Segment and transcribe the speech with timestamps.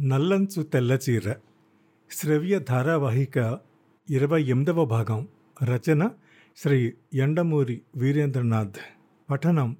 [0.00, 1.34] నల్లంచు తెల్లచీర
[2.10, 3.58] శ్రవ్య ధారావాహిక
[4.10, 5.28] ఇరవై ఎనిమిదవ భాగం.
[5.64, 6.10] రచన
[6.56, 8.76] శ్రీ ఎండమూరి వీరేంద్రనాథ్.
[9.30, 9.76] పఠనం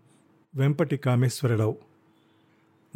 [0.55, 1.79] వెంపటి కామేశ్వరరావు.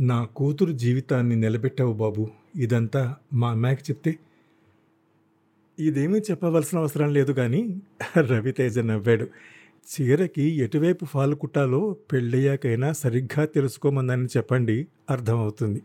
[0.00, 2.30] నా కూతురు జీవితాన్ని నిలబెట్టావు బాబు.
[2.56, 4.18] ఇదంతా మా అమ్మాయికి చెప్తే
[5.78, 7.82] ఇదేమీ చెప్పవలసిన అవసరం లేదు కానీ
[8.18, 9.26] రవితేజ నవ్వాడు.
[9.90, 15.82] చీరకి ఎటువైపు ఫాలు కుట్టాలో పెళ్ళయ్యాకైనా సరిగ్గా తెలుసుకోమందని చెప్పండి అర్థమవుతుంది.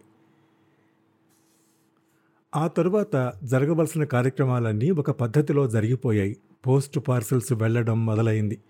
[2.55, 6.37] ఆ తరువాత జరగవలసిన కార్యక్రమాలన్నీ ఒక పద్ధతిలో జరిగిపోయాయి.
[6.67, 8.61] పోస్ట్ పార్సల్స్ వెళ్ళడం మొదలైంది.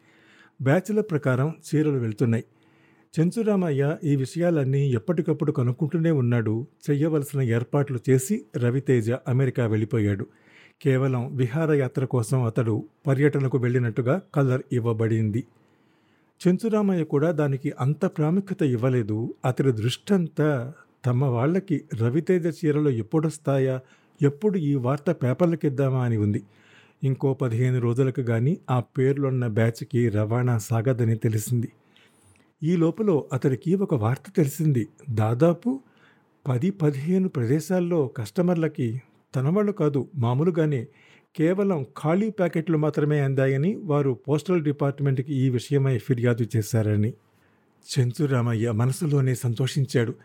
[0.62, 2.44] బ్యాచ్ల ప్రకారం చీరలు వెళ్తున్నాయి.
[3.20, 6.68] చెంచురామయ్య ఈ విషయాలన్నీ ఎప్పటికప్పుడు కనుక్కుంటూనే ఉన్నాడు.
[6.90, 10.28] చెయ్యవలసిన ఏర్పాట్లు చేసి రవితేజ అమెరికా వెళ్ళిపోయాడు.
[10.82, 15.44] కేవలం విహారయాత్ర కోసం అతడు పర్యటనకు వెళ్ళినట్టుగా కలర్ ఇవ్వబడింది.
[16.48, 19.34] చెంచురామయ్య కూడా దానికి అంత ప్రాముఖ్యత ఇవ్వలేదు.
[19.46, 20.74] అతడి దృష్టంతా
[21.06, 23.80] తమ వాళ్ళకి రవితేజ చీరలు ఎప్పుడొస్తాయా?
[24.22, 26.44] ఎప్పుడు ఈ వార్త పేపర్లకిద్దామా అని ఉంది.
[27.04, 31.72] ఇంకో పదిహేను రోజులకు కానీ ఆ పేర్లున్న బ్యాచ్కి రవాణా సాగదని తెలిసింది.
[32.64, 34.88] ఈ లోపల అతడికి ఒక వార్త తెలిసింది.
[35.10, 35.80] దాదాపు
[36.48, 39.02] పది పదిహేను ప్రదేశాల్లో కస్టమర్లకి
[39.36, 40.88] తన వాళ్ళు కాదు మామూలుగానే
[41.36, 47.14] కేవలం ఖాళీ ప్యాకెట్లు మాత్రమే అందాయని వారు పోస్టల్ డిపార్ట్మెంట్కి ఈ విషయమై ఫిర్యాదు చేశారని.
[48.00, 50.16] చెంచురామయ్య మనసులోనే సంతోషించాడు.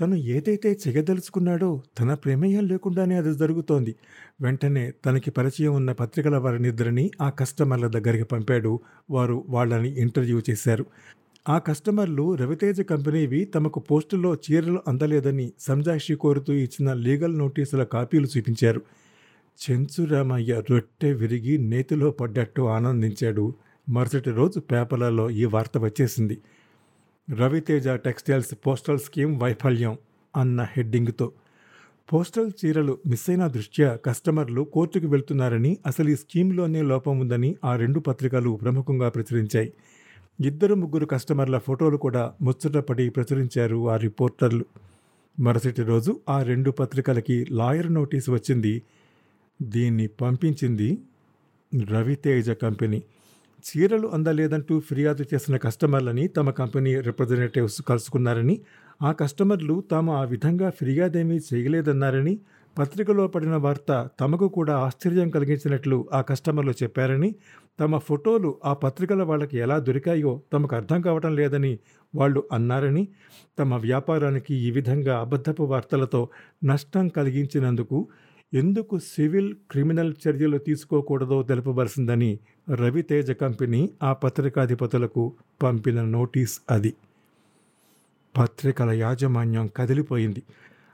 [0.00, 3.94] తను ఏదైతే చెగదలుచుకున్నాడో తన ప్రమేయం లేకుండానే అది జరుగుతోంది.
[4.40, 8.80] వెంటనే తనకి పరిచయం ఉన్న పత్రికల వారినిద్దరిని ఆ కస్టమర్ల దగ్గరికి పంపాడు.
[9.10, 10.86] వారు వాళ్ళని ఇంటర్వ్యూ చేశారు.
[11.48, 18.82] ఆ కస్టమర్లు రవితేజ కంపెనీవి తమకు పోస్టులో చీరలు అందలేదని సంజాక్షి కోరుతూ ఇచ్చిన లీగల్ నోటీసుల కాపీలు చూపించారు.
[19.60, 23.54] చెంచురామయ్య రొట్టె విరిగి నేతిలో పడ్డట్టు ఆనందించాడు.
[23.88, 26.38] మరుసటి రోజు పేపర్లలో ఈ వార్త వచ్చేసింది.
[27.32, 29.98] రవితేజ టెక్స్టైల్స్ పోస్టల్ స్కీమ్ వైఫల్యం
[30.36, 31.32] అన్న హెడ్డింగ్తో.
[32.12, 38.00] పోస్టల్ చీరలు మిస్ అయిన దృష్ట్యా కస్టమర్లు కోర్టుకు వెళ్తున్నారని అసలు ఈ స్కీమ్లోనే లోపం ఉందని ఆ రెండు
[38.00, 39.72] పత్రికలు ప్రముఖంగా ప్రచురించాయి.
[40.40, 44.64] ఇద్దరు ముగ్గురు కస్టమర్ల ఫోటోలు కూడా ముచ్చటపడి ప్రచురించారు ఆ రిపోర్టర్లు.
[45.40, 48.82] మరుసటి రోజు ఆ రెండు పత్రికలకి లాయర్ నోటీసు వచ్చింది.
[49.62, 50.98] దీన్ని పంపించింది
[51.84, 53.02] రవితేజ కంపెనీ.
[53.64, 58.56] చీరలు అందలేదంటూ ఫిర్యాదు చేసిన కస్టమర్లని తమ కంపెనీ రిప్రజెంటేటివ్స్ కలుసుకున్నారని
[59.02, 62.34] ఆ కస్టమర్లు తాము ఆ విధంగా ఫిర్యాదేమీ చేయలేదన్నారని
[62.76, 67.30] పత్రికలో పడిన వార్త తమకు కూడా ఆశ్చర్యం కలిగించినట్లు ఆ కస్టమర్లు చెప్పారని
[67.80, 71.72] తమ ఫోటోలు ఆ పత్రికల వాళ్ళకి ఎలా దొరికాయో తమకు అర్థం కావటం లేదని
[72.14, 73.04] వాళ్ళు అన్నారని
[73.58, 76.22] తమ వ్యాపారానికి ఈ విధంగా అబద్ధపు వార్తలతో
[76.64, 77.98] నష్టం కలిగించినందుకు
[78.52, 82.30] ఎందుకు సివిల్ క్రిమినల్ చర్యలు తీసుకోకూడదో తెలుపవలసిందని
[82.74, 85.32] రవితేజ కంపెనీ ఆ పత్రికాధిపతులకు
[85.62, 86.94] పంపిన నోటీస్ అది.
[88.38, 90.42] పత్రికల యాజమాన్యం కదిలిపోయింది.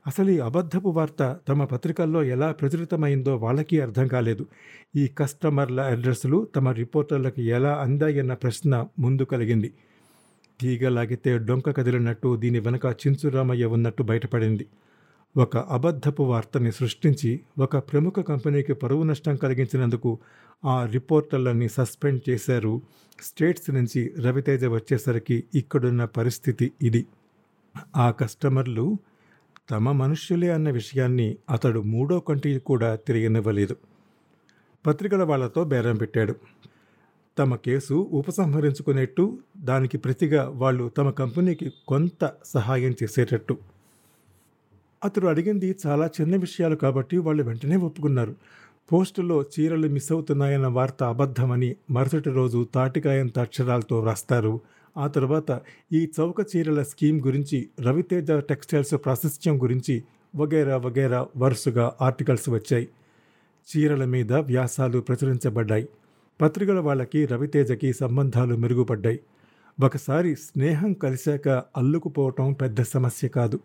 [0.07, 4.47] అసలు ఈ అబద్ధపు వార్త తమ పత్రికల్లో ఎలా ప్రచురితమైందో వాళ్ళకి అర్థం కాలేదు.
[4.97, 9.73] ఈ కస్టమర్ల అడ్రస్లు తమ రిపోర్టర్లకు ఎలా అందాయన్న ప్రశ్న ముందు కలిగింది.
[10.61, 14.67] తీగలాగితే డొంక కదిలినట్టు దీని వెనుక చించురామయ్య ఉన్నట్టు బయటపడింది.
[15.37, 20.19] ఒక అబద్ధపు వార్తని సృష్టించి ఒక ప్రముఖ కంపెనీకి పరువు నష్టం కలిగించినందుకు
[20.65, 22.83] ఆ రిపోర్టర్లని సస్పెండ్ చేశారు.
[23.23, 27.07] స్టేట్స్ నుంచి రవితేజ వచ్చేసరికి ఇక్కడున్న పరిస్థితి ఇది.
[27.97, 28.99] ఆ కస్టమర్లు
[29.71, 33.77] తమ మనుష్యులే అన్న విషయాన్ని అతడు మూడో కంటి కూడా తిరిగినివ్వలేదు.
[34.87, 36.35] పత్రికల వాళ్ళతో బేరం పెట్టాడు.
[37.39, 43.59] తమ కేసు ఉపసంహరించుకునేట్టు దానికి ప్రతిగా వాళ్ళు తమ కంపెనీకి కొంత సహాయం చేసేటట్టు.
[45.05, 48.35] అతడు అడిగింది చాలా చిన్న విషయాలు కాబట్టి వాళ్ళు వెంటనే ఒప్పుకున్నారు.
[48.93, 54.61] పోస్టులో చీరలు మిస్ అవుతున్నాయన్న వార్త అబద్ధమని మరుసటి రోజు తాటికాయంత అక్షరాలతో వ్రాస్తారు
[54.99, 55.61] ఆ తర్వాత
[55.93, 60.03] ఈ చౌక చీరల స్కీమ్ గురించి రవితేజ టెక్స్టైల్స్ ప్రాశస్త్యం గురించి
[60.37, 62.89] వగేరా వగేరా వరుసగా ఆర్టికల్స్ వచ్చాయి.
[63.69, 65.89] చీరల మీద వ్యాసాలు ప్రచురించబడ్డాయి.
[66.41, 69.21] పత్రికల వాళ్ళకి రవితేజకి సంబంధాలు మెరుగుపడ్డాయి.
[69.85, 73.61] ఒకసారి స్నేహం కలిశాక అల్లుకుపోవటం పెద్ద సమస్య కాదు.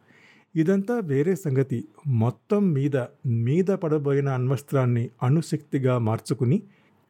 [0.56, 1.86] ఇదంతా వేరే సంగతి.
[2.08, 6.62] మొత్తం మీద మీద పడబోయిన అణ్వస్త్రాన్ని అణుశక్తిగా మార్చుకుని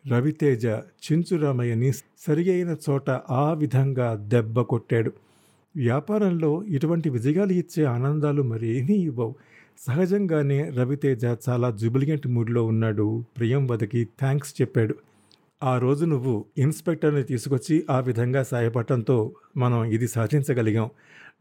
[0.07, 5.11] రవితేజ చించురామయ్యని సరి అయిన చోట ఆ విధంగా దెబ్బ కొట్టాడు.
[5.75, 9.35] వ్యాపారంలో ఇటువంటి విజయాలు ఇచ్చే ఆనందాలు మరి ఏమీ ఇవ్వవు.
[9.87, 14.95] సహజంగానే రవితేజ చాలా జుబిలియంట్ మూడ్లో ఉన్నాడు ప్రియంవదకి థ్యాంక్స్ చెప్పాడు.
[15.63, 20.89] ఆ రోజు నువ్వు ఇన్స్పెక్టర్ని తీసుకొచ్చి ఆ విధంగా సాయపడటంతో మనం ఇది సాధించగలిగాం.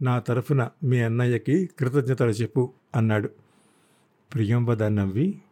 [0.02, 3.30] నా తరఫున మీ అన్నయ్యకి కృతజ్ఞతలు చెప్పు అన్నాడు.
[4.34, 5.42] ప్రియంవద నవ్వి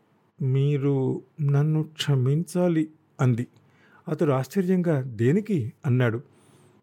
[0.42, 2.90] మీరు నన్ను క్షమించాలి
[3.20, 3.46] అంది.
[4.08, 5.72] అతడు ఆశ్చర్యంగా దేనికి?
[5.86, 6.22] అన్నాడు.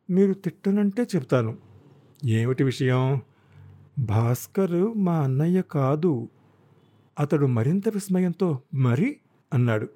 [0.09, 1.57] మీరు తిట్టనంటే చెప్తాను
[2.25, 3.21] ఏమిటి విషయం?
[3.99, 6.29] భాస్కర్ మా అన్నయ్య కాదు.
[7.19, 9.17] అతడు మరింత విస్మయంతో మరి?
[9.53, 9.89] అన్నాడు.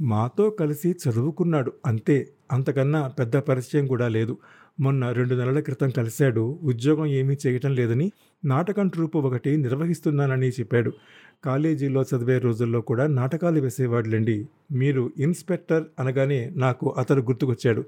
[0.00, 2.32] మాతో కలిసి చదువుకున్నాడు అంతే.
[2.52, 4.38] అంతకన్నా పెద్ద పరిచయం కూడా లేదు.
[4.80, 8.12] మొన్న రెండు నెలల క్రితం కలిశాడు ఉద్యోగం ఏమీ చేయటం లేదని
[8.44, 10.92] నాటకం ట్రూపు ఒకటి నిర్వహిస్తున్నానని చెప్పాడు.
[11.44, 14.48] కాలేజీలో చదివే రోజుల్లో కూడా నాటకాలు వేసేవాడులేండి.
[14.72, 17.84] మీరు ఇన్స్పెక్టర్ అనగానే నాకు అతడు గుర్తుకొచ్చాడు.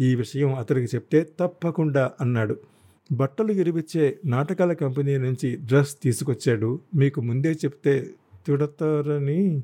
[0.00, 2.56] ఈ విషయం అతడికి చెప్తే తప్పకుండా అన్నాడు.
[3.12, 6.80] బట్టలు ఇరివిచ్చే నాటకాల కంపెనీ నుంచి డ్రెస్ తీసుకొచ్చాడు.
[6.96, 8.10] మీకు ముందే చెప్తే
[8.46, 9.62] తిడతారని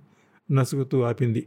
[0.53, 1.47] నసుగుతూ ఆపింది.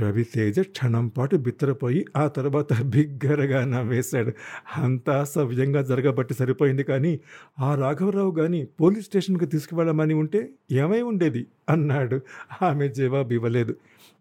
[0.00, 4.32] రవితేజ క్షణం పాటు బిత్తరపోయి ఆ తర్వాత బిగ్గరగా నవ్వేశాడు.
[4.76, 7.20] అంతా సవ్యంగా జరగబట్టి సరిపోయింది కానీ
[7.60, 11.46] ఆ రాఘవరావు గాని పోలీస్ స్టేషన్కి తీసుకువెళ్ళమని ఉంటే ఏమై ఉండేది?
[11.68, 12.20] అన్నాడు.
[12.62, 13.76] ఆమె జవాబు ఇవ్వలేదు.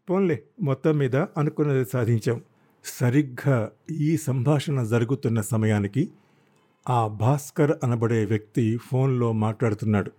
[0.10, 2.42] పోన్లే మొత్తం మీద అనుకున్నది సాధించాం.
[2.86, 6.10] సరిగ్గా ఈ సంభాషణ జరుగుతున్న సమయానికి
[6.90, 10.12] ఆ భాస్కర్ అనబడే వ్యక్తి ఫోన్లో మాట్లాడుతున్నాడు.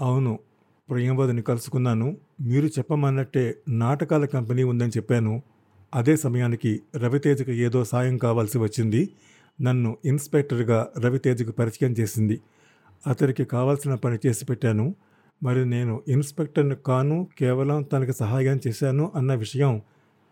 [0.00, 0.38] అవును
[0.90, 2.16] ప్రియంవదిని కలుసుకున్నాను.
[2.40, 5.42] మీరు చెప్పమన్నట్టే నాటకాల కంపెనీ ఉందని చెప్పాను.
[5.94, 9.08] అదే సమయానికి రవితేజకు ఏదో సాయం కావాల్సి వచ్చింది.
[9.62, 12.40] నన్ను ఇన్స్పెక్టర్గా రవితేజకు పరిచయం చేసింది.
[13.06, 14.94] అతనికి కావాల్సిన పని చేసి పెట్టాను.
[15.42, 19.82] మరి నేను ఇన్స్పెక్టర్ని కాను కేవలం తనకి సహాయం చేశాను అన్న విషయం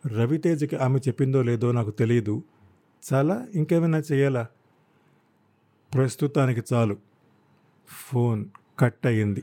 [0.06, 2.42] రవితేజకి ఆమె చెప్పిందో లేదో నాకు తెలియదు.
[3.12, 4.46] చాలా ఇంకేమైనా చేయాలా?
[5.94, 6.96] ప్రస్తుతానికి చాలు.
[7.88, 8.44] ఫోన్
[8.78, 9.42] కట్ అయ్యింది.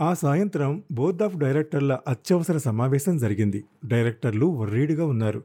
[0.00, 3.64] ఆ సాయంత్రం బోర్డ్ ఆఫ్ డైరెక్టర్ల అత్యవసర సమావేశం జరిగింది.
[3.84, 5.42] డైరెక్టర్లు వర్రీడిగా ఉన్నారు.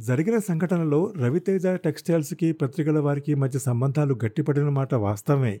[0.00, 5.60] జరిగిన సంఘటనలో రవితేజ టెక్స్టైల్స్కి పత్రికల వారికి మధ్య సంబంధాలు గట్టిపడిన మాట వాస్తవమే.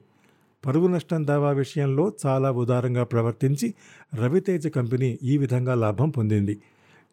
[0.66, 3.74] పరువు నష్టం దావా విషయంలో చాలా ఉదారంగా ప్రవర్తించి
[4.14, 6.58] రవితేజ కంపెనీ ఈ విధంగా లాభం పొందింది.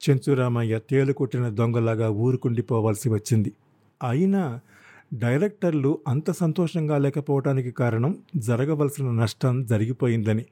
[0.10, 3.54] చెంచురామయ్య తేలుకొట్టిన దొంగలాగా ఊరుకుండిపోవాల్సి వచ్చింది.
[4.10, 4.60] అయినా
[5.14, 10.46] డైరెక్టర్లు అంత సంతోషంగా లేకపోవటానికి కారణం జరగవలసిన నష్టం జరిగిపోయిందని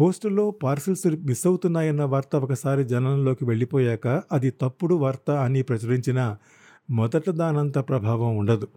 [0.00, 6.36] పోస్టుల్లో పార్సిల్స్ మిస్ అవుతున్నాయన్న వార్త ఒకసారి జనంలోకి వెళ్ళిపోయాక అది తప్పుడు వార్త అని ప్రచురించిన
[6.90, 8.68] మొదట దానంత ప్రభావం ఉండదు.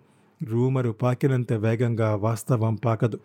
[0.44, 3.20] రూమరు పాకినంత వేగంగా వాస్తవం పాకదు.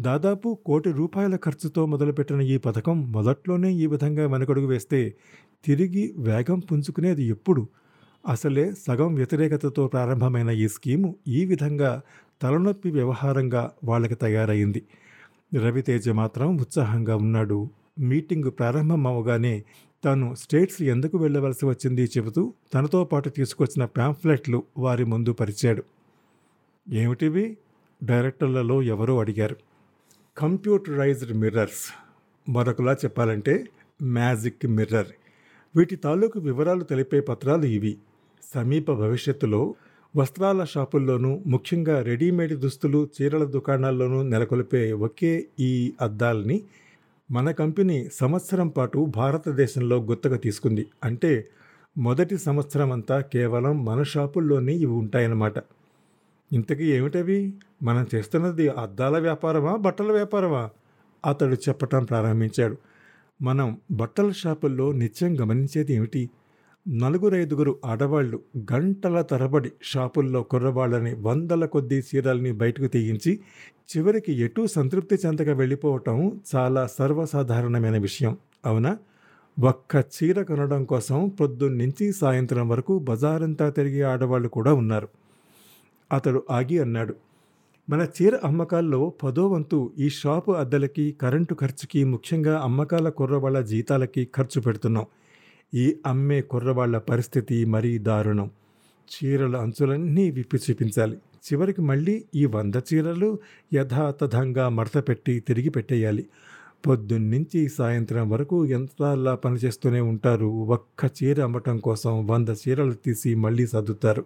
[0.00, 5.14] దాదాపు కోటి రూపాయల ఖర్చుతో మొదలుపెట్టిన ఈ పథకం మొదట్లోనే ఈ విధంగా వెనకడుగు వేస్తే
[5.64, 7.66] తిరిగి వేగం పుంజుకునేది ఎప్పుడు?
[8.28, 12.00] అసలే సగం వ్యతిరేకతతో ప్రారంభమైన ఈ స్కీము ఈ విధంగా
[12.42, 14.82] తలనొప్పి వ్యవహారంగా వాళ్ళకి తయారైంది.
[15.54, 17.70] రవితేజ మాత్రం ఉత్సాహంగా ఉన్నాడు.
[17.98, 19.64] మీటింగ్ ప్రారంభం అవగానే
[20.04, 25.82] తాను స్టేట్స్ ఎందుకు వెళ్ళవలసి వచ్చింది చెబుతూ తనతో పాటు తీసుకొచ్చిన ప్యాంఫ్లెట్లు వారి ముందు పరిచాడు.
[26.92, 27.56] ఏమిటివి?
[28.04, 29.56] డైరెక్టర్లలో ఎవరో అడిగారు.
[30.38, 31.92] Computerised mirrors.
[32.50, 33.68] మరొకలా చెప్పాలంటే
[34.02, 35.06] మ్యాజిక్ మిర్రర్.
[35.76, 37.98] వీటి తాలూకు వివరాలు తెలిపే పత్రాలు ఇవి.
[38.54, 39.74] సమీప భవిష్యత్తులో
[40.16, 46.62] వస్త్రాల షాపుల్లోనూ ముఖ్యంగా రెడీమేడ్ దుస్తులు చీరల దుకాణాల్లోనూ నెలకొల్పే ఒకే ఈ అద్దాలని
[47.30, 50.86] మన కంపెనీ సంవత్సరం పాటు భారతదేశంలో గుత్తగా తీసుకుంది.
[51.04, 51.48] అంటే
[51.98, 55.54] మొదటి సంవత్సరం అంతా కేవలం మన షాపుల్లోనే ఇవి ఉంటాయన్నమాట.
[56.52, 57.52] ఇంతకీ ఏమిటవి?
[57.82, 60.70] మనం చేస్తున్నది అద్దాల వ్యాపారమా బట్టల వ్యాపారమా?
[61.26, 62.76] అతడు చెప్పటం ప్రారంభించాడు.
[63.42, 66.30] మనం బట్టల షాపుల్లో నిత్యం గమనించేది ఏమిటి?
[66.90, 68.42] నలుగురైదుగురు ఆడవాళ్ళు
[68.72, 73.40] గంటల తరబడి షాపుల్లో కుర్రవాళ్ళని వందల కొద్దీ చీరల్ని బయటకు తీయించి
[73.90, 78.36] చివరికి ఎటూ సంతృప్తి చెందక వెళ్ళిపోవటం చాలా సర్వసాధారణమైన విషయం.
[78.66, 78.98] అవునా?
[79.60, 85.08] ఒక్క చీర కొనడం కోసం పొద్దున్నుంచి సాయంత్రం వరకు బజారంతా తిరిగే ఆడవాళ్ళు కూడా ఉన్నారు.
[86.12, 87.14] అతడు ఆగి అన్నాడు
[87.90, 94.60] మన చీర అమ్మకాల్లో పదో వంతు ఈ షాపు అద్దెలకి కరెంటు ఖర్చుకి ముఖ్యంగా అమ్మకాల కుర్రవాళ్ళ జీతాలకి ఖర్చు
[94.60, 95.06] పెడుతున్నాం.
[95.74, 98.50] ఈ అమ్మే కుర్రవాళ్ళ పరిస్థితి మరీ దారుణం.
[99.08, 101.16] చీరల అంచులన్నీ విప్పి చూపించాలి.
[101.16, 103.38] చివరికి మళ్ళీ ఈ వంద చీరలు
[103.74, 106.26] యథాతథంగా మడత పెట్టి తిరిగి పెట్టేయాలి.
[106.86, 110.46] పొద్దున్నుంచి సాయంత్రం వరకు యంత్రాల్లా పనిచేస్తూనే ఉంటారు.
[110.46, 114.24] ఒక్క చీర అమ్మటం కోసం వంద చీరలు తీసి మళ్ళీ సర్దుతారు.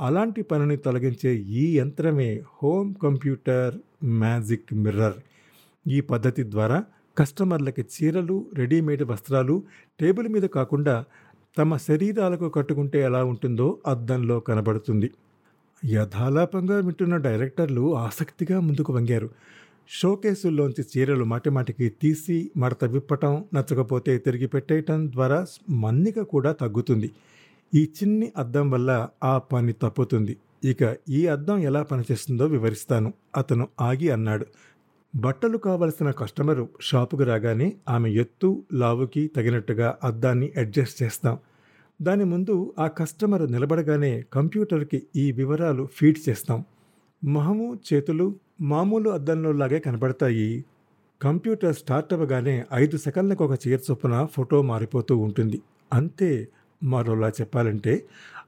[0.00, 5.14] అలాంటి పనిని తొలగించే ఈ యంత్రమే హోమ్ కంప్యూటర్ మ్యాజిక్ మిర్రర్.
[5.88, 6.84] ఈ పద్ధతి ద్వారా
[7.18, 9.62] కస్టమర్లకి చీరలు రెడీమేడ్ వస్త్రాలు
[10.00, 11.04] టేబుల్ మీద కాకుండా
[11.58, 15.10] తమ శరీరాలకు కట్టుకుంటే ఎలా ఉంటుందో అద్దంలో కనబడుతుంది.
[15.84, 19.30] యథాలాపంగా వింటున్న డైరెక్టర్లు ఆసక్తిగా ముందుకు వంగారు.
[19.88, 27.10] షోకేసుల్లోంచి చీరలు మాటిమాటికి తీసి మడత విప్పటం నచ్చకపోతే తిరిగి పెట్టేయటం ద్వారా మన్నిక కూడా తగ్గుతుంది.
[27.74, 30.36] ఈ చిన్ని అద్దం వల్ల ఆ పని తప్పుతుంది.
[30.64, 33.12] ఇక ఈ అద్దం ఎలా పనిచేస్తుందో వివరిస్తాను.
[33.36, 34.46] అతను ఆగి అన్నాడు.
[35.16, 41.38] బట్టలు కావలసిన కస్టమరు షాపుకు రాగానే ఆమె ఎత్తు లావుకి తగినట్టుగా అద్దాన్ని అడ్జస్ట్ చేస్తాం.
[42.02, 46.64] దాని ముందు ఆ కస్టమర్ నిలబడగానే కంప్యూటర్కి ఈ వివరాలు ఫీడ్ చేస్తాం.
[47.24, 50.64] మొహము చేతులు మామూలు అద్దంలో లాగే కనబడతాయి.
[51.22, 55.62] కంప్యూటర్ స్టార్ట్ అవ్వగానే ఐదు సెకండ్లకు ఒక చీర చొప్పున ఫోటో మారిపోతూ ఉంటుంది.
[55.92, 56.48] అంతే
[56.84, 58.04] మరోలా చెప్పాలంటే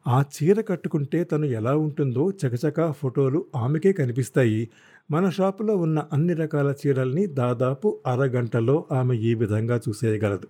[0.09, 4.69] ఆ చీర కట్టుకుంటే తను ఎలా ఉంటుందో చకచకా ఫోటోలు ఆమెకే కనిపిస్తాయి.
[5.11, 10.47] మన షాపులో ఉన్న అన్ని రకాల చీరల్ని దాదాపు అరగంటలో ఆమె ఈ విధంగా చూసేయగలదు.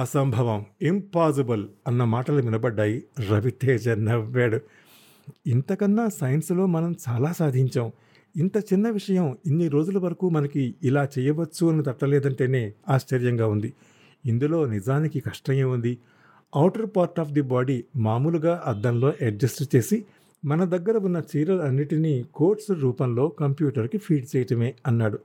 [0.00, 3.04] అసంభవం ఇంపాసిబుల్ అన్న మాటలు వినబడ్డాయి.
[3.30, 4.60] రవితేజ నవ్వాడు.
[5.46, 7.92] ఇంతకన్నా సైన్స్లో మనం చాలా సాధించాం.
[8.36, 13.72] ఇంత చిన్న విషయం ఇన్ని రోజుల వరకు మనకి ఇలా చేయవచ్చు అని తట్టలేదంటేనే ఆశ్చర్యంగా ఉంది.
[14.26, 15.98] ఇందులో నిజానికి కష్టమే ఉంది
[16.54, 20.04] outer part of the body మామూలుగా అద్దంలో అడ్జస్ట్ చేసి
[20.44, 25.18] మన దగ్గర ఉన్న చీరలు అన్నిటినీ కోడ్స్ రూపంలో కంప్యూటర్కి ఫీడ్ చేయటమే అన్నాడు.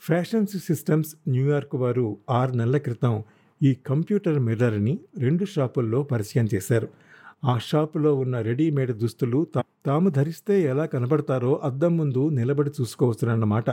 [0.00, 3.22] ఫ్యాషన్ సిస్టమ్స్ న్యూయార్క్ వారు ఆరు నెలల క్రితం
[3.62, 6.88] ఈ కంప్యూటర్ మిర్రర్ని రెండు షాపుల్లో పరిచయం చేశారు.
[7.44, 9.46] ఆ షాపులో ఉన్న రెడీమేడ్ దుస్తులు
[9.86, 13.70] తాము ధరిస్తే ఎలా కనబడతారో అద్దం ముందు నిలబడి చూసుకోవచ్చునన్నమాట.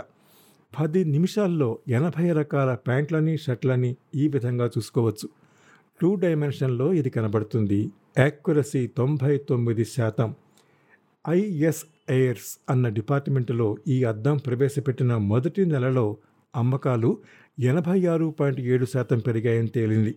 [0.79, 5.29] పది నిమిషాల్లో ఎనభై రకాల ప్యాంట్లని షర్ట్లని ఈ విధంగా చూసుకోవచ్చు.
[6.01, 7.91] టూ డైమెన్షన్లో ఇది కనబడుతుంది.
[8.19, 10.35] యాక్యురసీ తొంభై తొమ్మిది శాతం.
[11.29, 16.17] ఐఎస్ ఎయిర్స్ అన్న డిపార్ట్మెంటులో ఈ అద్దం ప్రవేశపెట్టిన మొదటి నెలలో
[16.55, 17.17] అమ్మకాలు
[17.59, 20.15] ఎనభై ఆరు పాయింట్ ఏడు శాతం పెరిగాయని తేలింది.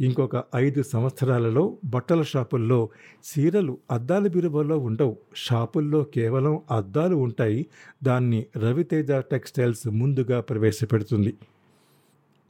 [0.00, 2.88] ఇంకొక ఐదు సంవత్సరాలలో బట్టల షాపుల్లో
[3.28, 5.16] చీరలు అద్దాల బీరువాలో ఉండవు.
[5.36, 7.66] షాపుల్లో కేవలం అద్దాలు ఉంటాయి.
[8.02, 11.34] దాన్ని రవితేజ టెక్స్టైల్స్ ముందుగా ప్రవేశపెడుతుంది.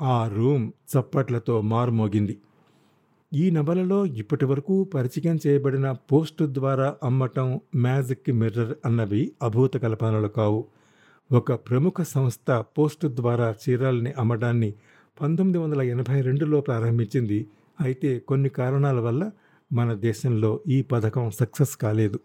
[0.03, 2.39] ఆ రూమ్ చప్పట్లతో మారుమోగింది.
[3.37, 10.65] ఈ నవలలో ఇప్పటి వరకు పరిచయం చేయబడిన పోస్ట్ ద్వారా అమ్మటం మ్యాజిక్ మిర్రర్ అన్నవి అభూత కల్పనలు కావు.
[11.33, 14.75] ఒక ప్రముఖ సంస్థ పోస్ట్ ద్వారా చీరల్ని అమ్మడాన్ని
[15.21, 17.47] పంతొమ్మిది వందల ఎనభై రెండులో ప్రారంభించింది.
[17.81, 19.31] అయితే కొన్ని కారణాల వల్ల
[19.73, 22.21] మన దేశంలో ఈ పథకం సక్సెస్ కాలేదు.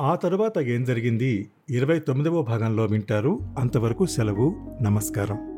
[0.00, 1.50] ఆ తర్వాత ఏం జరిగింది?
[1.70, 3.40] ఇరవై తొమ్మిదవ భాగంలో వింటారు.
[3.58, 4.56] అంతవరకు సెలవు.
[4.82, 5.49] నమస్కారం.